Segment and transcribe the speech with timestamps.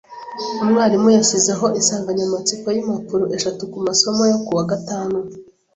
[0.63, 5.17] Umwarimu yashyizeho insanganyamatsiko yimpapuro eshatu kumasomo yo kuwa gatanu.